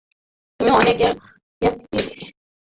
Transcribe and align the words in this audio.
তুমি 0.59 0.71
অনেক 0.71 0.97
এক্সাইটিং! 1.01 2.27